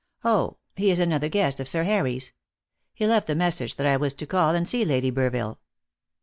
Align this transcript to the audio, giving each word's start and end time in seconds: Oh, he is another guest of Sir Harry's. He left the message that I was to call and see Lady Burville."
Oh, 0.23 0.57
he 0.75 0.89
is 0.89 0.99
another 0.99 1.29
guest 1.29 1.59
of 1.59 1.67
Sir 1.67 1.83
Harry's. 1.83 2.33
He 2.95 3.05
left 3.05 3.27
the 3.27 3.35
message 3.35 3.75
that 3.75 3.85
I 3.85 3.97
was 3.97 4.15
to 4.15 4.25
call 4.25 4.55
and 4.55 4.67
see 4.67 4.83
Lady 4.83 5.11
Burville." 5.11 5.59